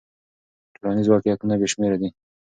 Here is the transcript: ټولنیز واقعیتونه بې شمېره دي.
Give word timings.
ټولنیز 0.75 1.07
واقعیتونه 1.09 1.53
بې 1.59 1.67
شمېره 1.73 1.97
دي. 2.01 2.09